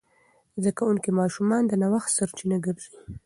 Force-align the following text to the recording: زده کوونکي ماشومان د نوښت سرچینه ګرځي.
زده 0.61 0.71
کوونکي 0.77 1.09
ماشومان 1.19 1.61
د 1.67 1.71
نوښت 1.81 2.09
سرچینه 2.17 2.57
ګرځي. 2.65 2.93